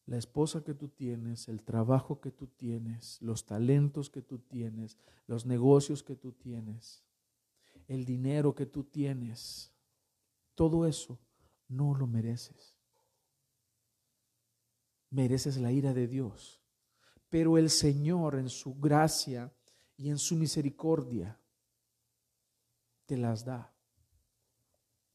[0.07, 4.97] La esposa que tú tienes, el trabajo que tú tienes, los talentos que tú tienes,
[5.27, 7.05] los negocios que tú tienes,
[7.89, 9.73] el dinero que tú tienes,
[10.55, 11.19] todo eso
[11.67, 12.77] no lo mereces.
[15.11, 16.61] Mereces la ira de Dios.
[17.29, 19.53] Pero el Señor en su gracia
[19.97, 21.40] y en su misericordia
[23.11, 23.75] te las da.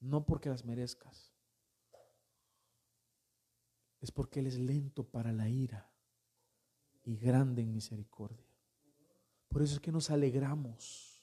[0.02, 1.34] No porque las merezcas.
[4.02, 5.90] Es porque Él es lento para la ira
[7.04, 8.46] y grande en misericordia.
[9.48, 11.16] Por eso es que nos alegramos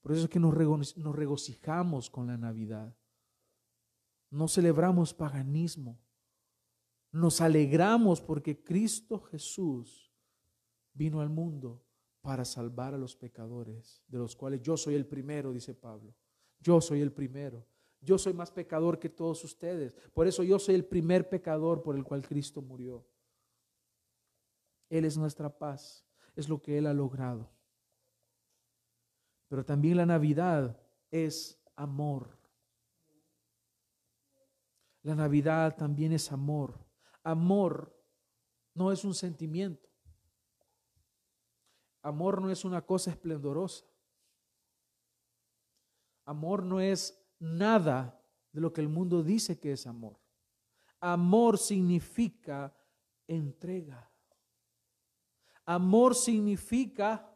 [0.00, 2.96] por eso es que nos, regocijamos con la Navidad.
[4.30, 6.00] No celebramos paganismo.
[7.12, 10.12] Nos alegramos porque Cristo Jesús
[10.92, 11.84] vino al mundo
[12.20, 16.14] para salvar a los pecadores, de los cuales yo soy el primero, dice Pablo.
[16.60, 17.66] Yo soy el primero.
[18.00, 19.94] Yo soy más pecador que todos ustedes.
[20.14, 23.06] Por eso yo soy el primer pecador por el cual Cristo murió.
[24.88, 26.06] Él es nuestra paz.
[26.34, 27.50] Es lo que Él ha logrado.
[29.48, 32.38] Pero también la Navidad es amor.
[35.02, 36.78] La Navidad también es amor.
[37.22, 37.94] Amor
[38.74, 39.89] no es un sentimiento.
[42.02, 43.84] Amor no es una cosa esplendorosa.
[46.24, 48.22] Amor no es nada
[48.52, 50.18] de lo que el mundo dice que es amor.
[51.00, 52.74] Amor significa
[53.26, 54.10] entrega.
[55.64, 57.30] Amor significa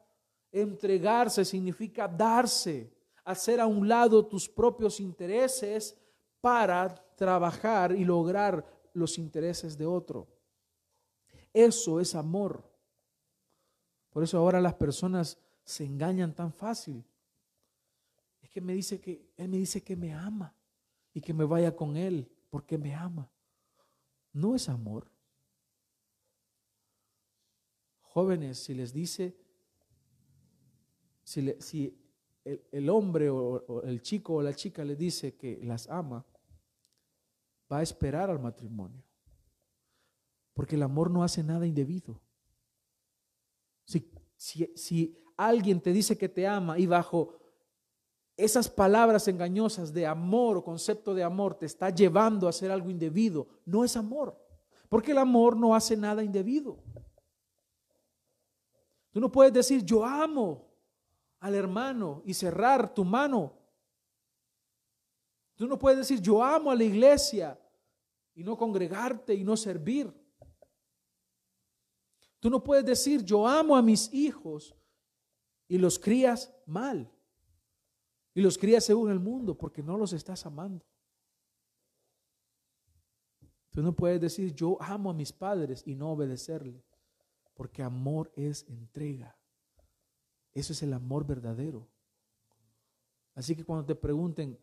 [0.54, 2.88] Entregarse significa darse,
[3.24, 6.00] hacer a un lado tus propios intereses
[6.40, 10.28] para trabajar y lograr los intereses de otro.
[11.52, 12.62] Eso es amor.
[14.14, 17.04] Por eso ahora las personas se engañan tan fácil.
[18.40, 20.54] Es que me dice que él me dice que me ama
[21.12, 23.28] y que me vaya con él porque me ama.
[24.32, 25.10] No es amor.
[28.02, 29.36] Jóvenes, si les dice
[31.24, 31.98] si,
[32.44, 36.24] el, hombre o, el chico o la chica le dice que las ama,
[37.72, 39.02] va a esperar al matrimonio.
[40.52, 42.20] Porque el amor no hace nada indebido.
[43.84, 47.34] Si, si, alguien te dice que te ama y bajo
[48.36, 52.90] esas palabras engañosas de amor o concepto de amor te está llevando a hacer algo
[52.90, 54.40] indebido, no es amor.
[54.88, 56.78] Porque el amor no hace nada indebido.
[59.10, 60.74] Tú no puedes decir yo amo
[61.40, 63.52] al hermano y cerrar tu mano.
[65.56, 67.60] Tú no puedes decir, yo amo a la iglesia
[68.34, 70.12] y no congregarte y no servir.
[72.44, 74.76] Tú no puedes decir, yo amo a mis hijos
[75.66, 77.10] y los crías mal.
[78.34, 80.84] Y los crías según el mundo porque no los estás amando.
[83.70, 86.84] Tú no puedes decir, yo amo a mis padres y no obedecerle,
[87.54, 89.38] porque amor es entrega.
[90.52, 91.88] Eso es el amor verdadero.
[93.34, 94.58] Así que cuando te pregunten,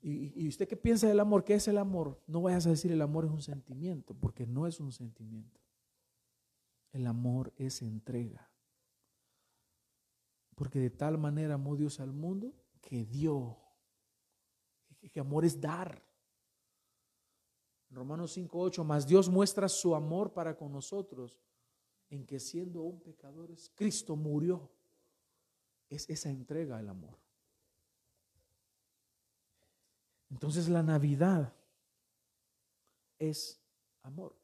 [0.00, 1.42] ¿y, usted qué piensa del amor?
[1.42, 2.22] ¿Qué es el amor?
[2.28, 5.58] No vayas a decir el amor es un sentimiento, porque no es un sentimiento.
[6.92, 8.50] El amor es entrega.
[10.54, 13.58] Porque de tal manera amó Dios al mundo que dio.
[15.12, 16.02] Que amor es dar.
[17.90, 21.40] Romanos 5.8, más Dios muestra su amor para con nosotros
[22.10, 24.70] en que siendo un pecador, Cristo murió.
[25.88, 27.18] Es esa entrega al amor.
[30.30, 31.54] Entonces la Navidad
[33.18, 33.60] es
[34.02, 34.37] amor.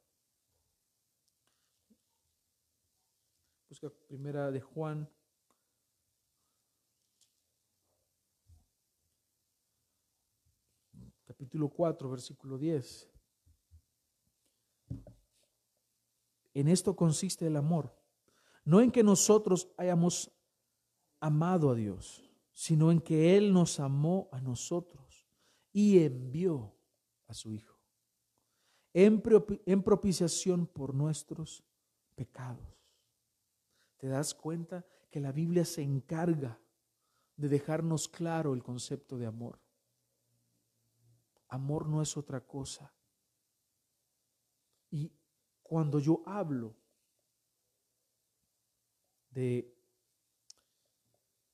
[3.74, 5.10] Busca primera de Juan.
[11.24, 13.10] Capítulo 4, versículo 10.
[16.54, 17.92] En esto consiste el amor.
[18.64, 20.30] No en que nosotros hayamos
[21.18, 25.26] amado a Dios, sino en que Él nos amó a nosotros
[25.72, 26.76] y envió
[27.26, 27.76] a su Hijo
[28.92, 31.64] en propiciación por nuestros
[32.14, 32.73] pecados.
[34.04, 36.60] ¿Te das cuenta que la Biblia se encarga
[37.36, 39.58] de dejarnos claro el concepto de amor?
[41.48, 42.92] Amor no es otra cosa.
[44.90, 45.10] Y
[45.62, 46.76] cuando yo hablo
[49.30, 49.74] de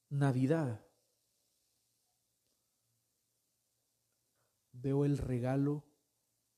[0.08, 0.84] Navidad,
[4.72, 5.84] veo el regalo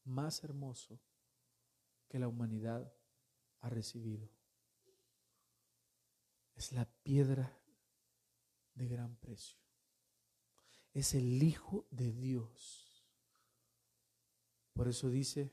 [0.05, 0.99] más hermoso
[2.09, 2.91] que la humanidad
[3.61, 4.31] ha recibido.
[6.63, 7.59] Es la piedra
[8.75, 9.59] de gran precio.
[10.93, 13.05] Es el Hijo de Dios.
[14.73, 15.53] Por eso dice,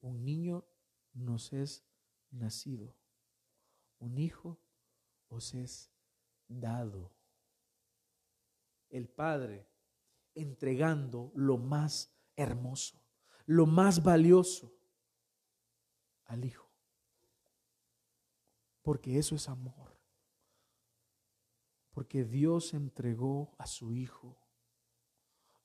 [0.00, 0.64] un niño
[1.14, 1.84] nos es
[2.30, 2.94] nacido,
[3.98, 4.60] un hijo
[5.26, 5.90] os es
[6.46, 7.12] dado.
[8.90, 9.68] El Padre
[10.32, 13.02] entregando lo más hermoso,
[13.46, 14.72] lo más valioso
[16.26, 16.67] al Hijo.
[18.88, 20.00] Porque eso es amor.
[21.90, 24.40] Porque Dios entregó a su Hijo.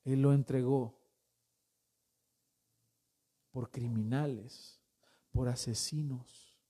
[0.04, 1.00] Él lo entregó
[3.50, 4.78] por criminales,
[5.32, 6.60] por asesinos,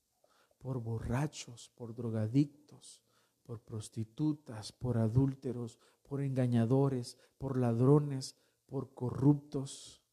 [0.58, 3.02] por borrachos, por drogadictos,
[3.42, 8.36] por prostitutas, por adúlteros, por engañadores, por ladrones,
[8.66, 10.04] por corruptos,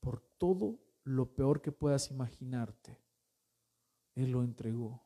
[0.00, 3.01] por todo lo peor que puedas imaginarte.
[4.14, 5.02] Él lo entregó.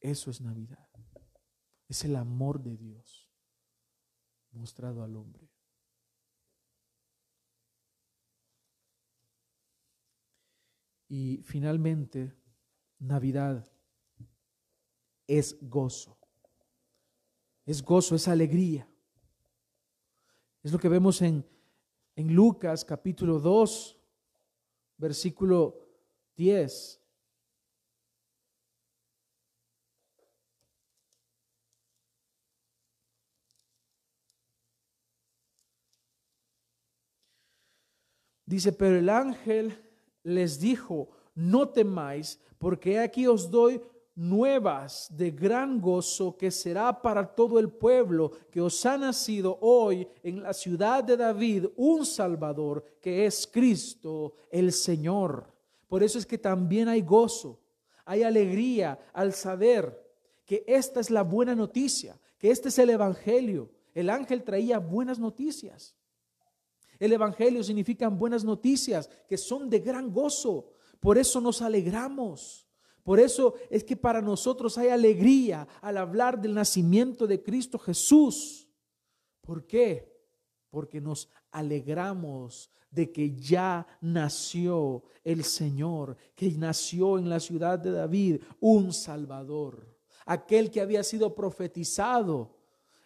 [0.00, 0.88] Eso es Navidad.
[1.88, 3.30] Es el amor de Dios
[4.52, 5.48] mostrado al hombre.
[11.08, 12.34] Y finalmente,
[12.98, 13.68] Navidad
[15.26, 16.18] es gozo.
[17.64, 18.88] Es gozo, es alegría.
[20.62, 21.46] Es lo que vemos en,
[22.16, 24.00] en Lucas capítulo 2,
[24.96, 25.85] versículo
[26.36, 27.00] 10.
[38.46, 39.76] Dice, pero el ángel
[40.22, 43.82] les dijo, no temáis, porque aquí os doy
[44.14, 50.06] nuevas de gran gozo que será para todo el pueblo, que os ha nacido hoy
[50.22, 55.55] en la ciudad de David un Salvador, que es Cristo el Señor.
[55.88, 57.60] Por eso es que también hay gozo,
[58.04, 60.04] hay alegría al saber
[60.44, 63.70] que esta es la buena noticia, que este es el Evangelio.
[63.94, 65.96] El ángel traía buenas noticias.
[66.98, 70.70] El Evangelio significan buenas noticias que son de gran gozo.
[71.00, 72.66] Por eso nos alegramos.
[73.02, 78.68] Por eso es que para nosotros hay alegría al hablar del nacimiento de Cristo Jesús.
[79.40, 80.12] ¿Por qué?
[80.70, 87.90] Porque nos alegramos de que ya nació el Señor, que nació en la ciudad de
[87.90, 89.86] David un Salvador,
[90.24, 92.56] aquel que había sido profetizado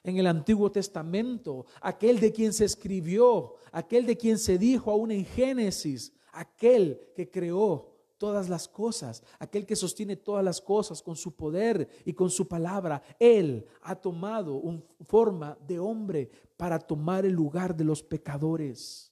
[0.05, 5.11] en el Antiguo Testamento, aquel de quien se escribió, aquel de quien se dijo aún
[5.11, 11.17] en Génesis, aquel que creó todas las cosas, aquel que sostiene todas las cosas con
[11.17, 13.03] su poder y con su palabra.
[13.19, 19.10] Él ha tomado una forma de hombre para tomar el lugar de los pecadores.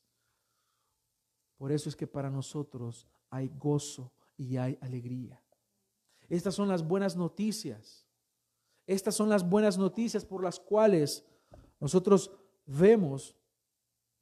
[1.58, 5.42] Por eso es que para nosotros hay gozo y hay alegría.
[6.30, 8.08] Estas son las buenas noticias
[8.88, 11.22] estas son las buenas noticias por las cuales
[11.78, 12.30] nosotros
[12.64, 13.36] vemos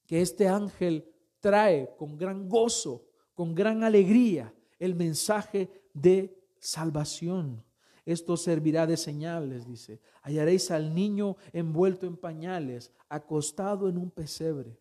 [0.07, 1.09] que este ángel
[1.39, 7.65] trae con gran gozo, con gran alegría, el mensaje de salvación.
[8.05, 10.01] Esto servirá de señales, dice.
[10.23, 14.81] Hallaréis al niño envuelto en pañales, acostado en un pesebre.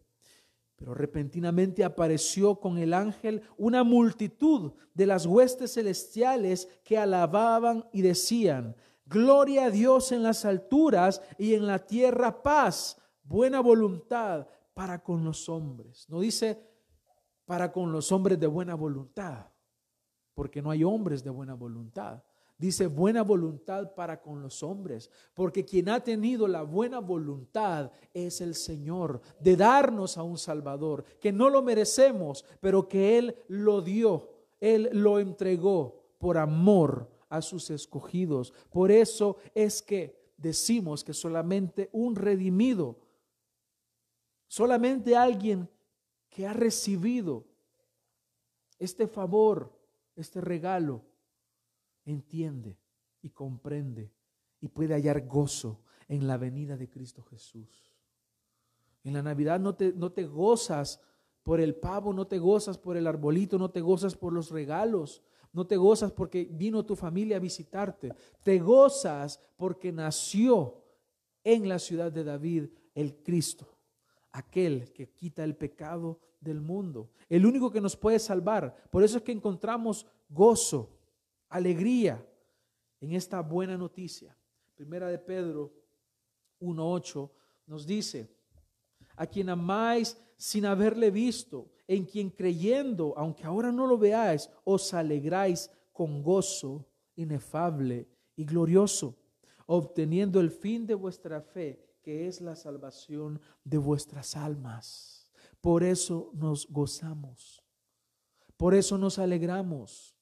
[0.75, 8.01] Pero repentinamente apareció con el ángel una multitud de las huestes celestiales que alababan y
[8.01, 15.03] decían, Gloria a Dios en las alturas y en la tierra paz, buena voluntad para
[15.03, 16.09] con los hombres.
[16.09, 16.59] No dice
[17.45, 19.51] para con los hombres de buena voluntad,
[20.33, 22.23] porque no hay hombres de buena voluntad.
[22.57, 28.39] Dice buena voluntad para con los hombres, porque quien ha tenido la buena voluntad es
[28.39, 33.81] el Señor de darnos a un Salvador, que no lo merecemos, pero que Él lo
[33.81, 34.29] dio,
[34.61, 38.53] Él lo entregó por amor a sus escogidos.
[38.69, 43.01] Por eso es que decimos que solamente un redimido,
[44.47, 45.69] solamente alguien
[46.29, 47.45] que ha recibido
[48.79, 49.77] este favor,
[50.15, 51.01] este regalo,
[52.05, 52.77] entiende
[53.21, 54.13] y comprende
[54.61, 57.91] y puede hallar gozo en la venida de Cristo Jesús.
[59.03, 60.99] En la Navidad no te, no te gozas
[61.43, 65.21] por el pavo, no te gozas por el arbolito, no te gozas por los regalos,
[65.53, 70.83] no te gozas porque vino tu familia a visitarte, te gozas porque nació
[71.43, 73.67] en la ciudad de David el Cristo,
[74.31, 78.75] aquel que quita el pecado del mundo, el único que nos puede salvar.
[78.89, 80.94] Por eso es que encontramos gozo,
[81.49, 82.25] alegría
[82.99, 84.37] en esta buena noticia.
[84.75, 85.73] Primera de Pedro
[86.59, 87.29] 1.8
[87.67, 88.29] nos dice,
[89.15, 94.93] a quien amáis sin haberle visto, en quien creyendo, aunque ahora no lo veáis, os
[94.93, 99.15] alegráis con gozo inefable y glorioso,
[99.65, 105.31] obteniendo el fin de vuestra fe, que es la salvación de vuestras almas.
[105.61, 107.63] Por eso nos gozamos,
[108.57, 110.14] por eso nos alegramos.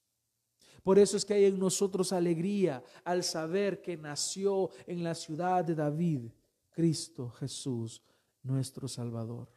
[0.83, 5.63] Por eso es que hay en nosotros alegría al saber que nació en la ciudad
[5.63, 6.29] de David
[6.69, 8.03] Cristo Jesús,
[8.43, 9.47] nuestro Salvador.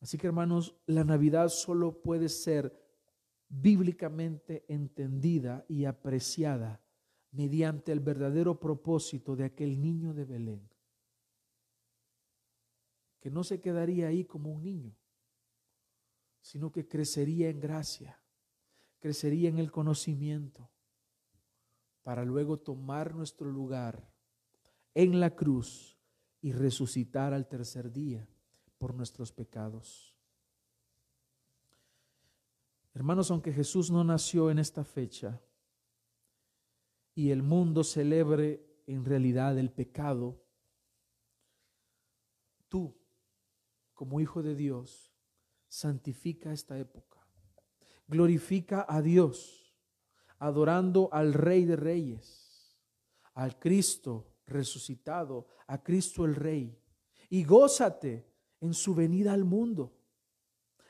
[0.00, 2.78] Así que hermanos, la Navidad solo puede ser
[3.48, 6.80] bíblicamente entendida y apreciada
[7.32, 10.68] mediante el verdadero propósito de aquel niño de Belén,
[13.20, 14.96] que no se quedaría ahí como un niño,
[16.40, 18.19] sino que crecería en gracia,
[19.00, 20.70] crecería en el conocimiento,
[22.02, 24.10] para luego tomar nuestro lugar
[24.94, 25.98] en la cruz
[26.40, 28.26] y resucitar al tercer día
[28.78, 30.14] por nuestros pecados.
[32.94, 35.40] Hermanos, aunque Jesús no nació en esta fecha
[37.14, 40.42] y el mundo celebre en realidad el pecado,
[42.68, 42.96] tú,
[43.94, 45.12] como hijo de Dios,
[45.68, 47.09] santifica esta época.
[48.10, 49.72] Glorifica a Dios,
[50.40, 52.76] adorando al Rey de Reyes,
[53.34, 56.76] al Cristo resucitado, a Cristo el Rey.
[57.28, 58.26] Y gózate
[58.60, 59.96] en su venida al mundo.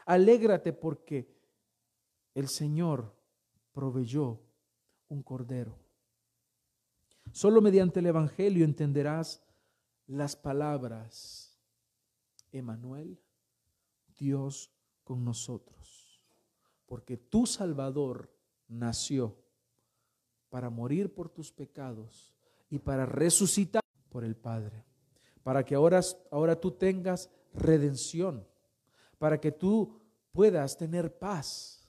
[0.06, 1.36] Alégrate porque
[2.34, 3.14] el Señor
[3.70, 4.40] proveyó
[5.08, 5.78] un cordero.
[7.32, 9.44] Solo mediante el Evangelio entenderás
[10.06, 11.60] las palabras,
[12.50, 13.20] Emanuel,
[14.16, 14.72] Dios
[15.04, 15.99] con nosotros,
[16.90, 18.28] porque tu Salvador
[18.66, 19.36] nació
[20.48, 22.34] para morir por tus pecados
[22.68, 24.84] y para resucitar por el Padre.
[25.44, 26.00] Para que ahora,
[26.32, 28.44] ahora tú tengas redención.
[29.18, 30.00] Para que tú
[30.32, 31.88] puedas tener paz.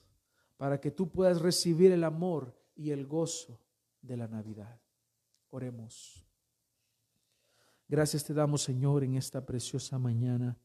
[0.56, 3.58] Para que tú puedas recibir el amor y el gozo
[4.02, 4.80] de la Navidad.
[5.50, 6.24] Oremos.
[7.88, 10.56] Gracias te damos, Señor, en esta preciosa mañana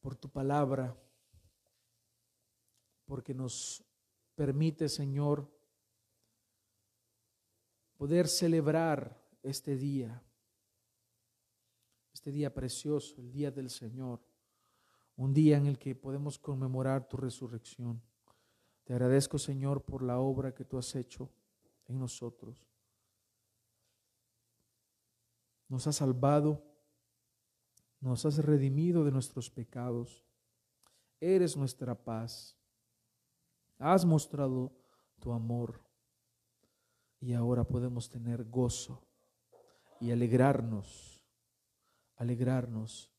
[0.00, 0.96] por tu palabra,
[3.10, 3.82] porque nos
[4.36, 5.50] permite, Señor,
[7.96, 10.22] poder celebrar este día,
[12.12, 14.20] este día precioso, el día del Señor,
[15.16, 18.00] un día en el que podemos conmemorar tu resurrección.
[18.84, 21.28] Te agradezco, Señor, por la obra que tú has hecho
[21.88, 22.64] en nosotros.
[25.66, 26.62] Nos has salvado,
[27.98, 30.24] nos has redimido de nuestros pecados.
[31.20, 32.59] Eres nuestra paz.
[33.80, 34.70] Has mostrado
[35.20, 35.82] tu amor
[37.18, 39.02] y ahora podemos tener gozo
[40.00, 41.24] y alegrarnos,
[42.16, 43.10] alegrarnos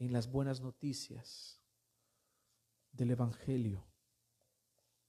[0.00, 1.62] en las buenas noticias
[2.90, 3.86] del Evangelio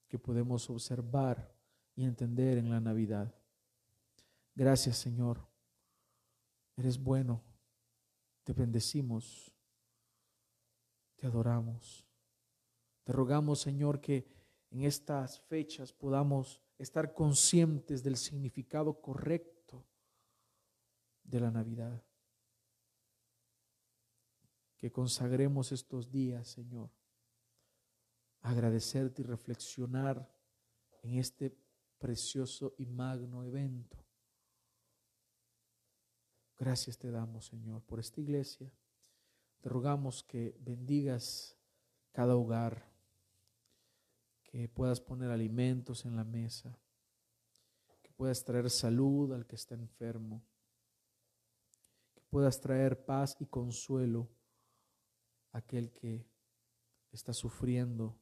[0.08, 1.52] que podemos observar
[1.96, 3.34] y entender en la Navidad.
[4.54, 5.48] Gracias Señor,
[6.78, 7.42] eres bueno,
[8.44, 9.52] te bendecimos,
[11.16, 12.06] te adoramos.
[13.04, 14.41] Te rogamos Señor que
[14.72, 19.86] en estas fechas podamos estar conscientes del significado correcto
[21.24, 22.04] de la Navidad.
[24.78, 26.90] Que consagremos estos días, Señor,
[28.42, 30.28] agradecerte y reflexionar
[31.04, 31.56] en este
[32.00, 33.98] precioso y magno evento.
[36.58, 38.72] Gracias te damos, Señor, por esta iglesia.
[39.60, 41.58] Te rogamos que bendigas
[42.12, 42.91] cada hogar
[44.52, 46.78] que puedas poner alimentos en la mesa,
[48.04, 50.44] que puedas traer salud al que está enfermo,
[52.14, 54.30] que puedas traer paz y consuelo
[55.54, 56.28] a aquel que
[57.14, 58.20] está sufriendo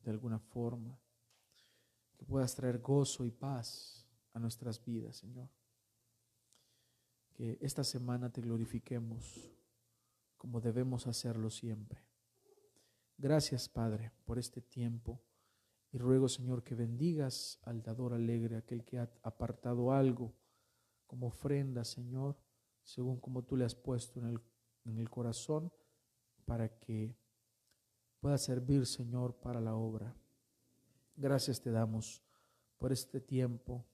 [0.00, 1.00] de alguna forma,
[2.18, 5.48] que puedas traer gozo y paz a nuestras vidas, Señor.
[7.32, 9.50] Que esta semana te glorifiquemos
[10.36, 12.04] como debemos hacerlo siempre.
[13.16, 15.22] Gracias, Padre, por este tiempo.
[15.94, 20.34] Y ruego, Señor, que bendigas al dador alegre, aquel que ha apartado algo
[21.06, 22.36] como ofrenda, Señor,
[22.82, 25.72] según como tú le has puesto en el, corazón,
[26.46, 27.14] para que
[28.18, 30.16] pueda servir, Señor, para la obra.
[31.14, 32.24] Gracias te damos
[32.76, 33.86] por este tiempo.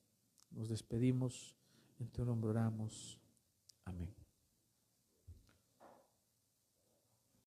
[0.51, 1.55] Nos despedimos.
[1.99, 3.21] En tu nombre oramos.
[3.85, 4.20] Amén.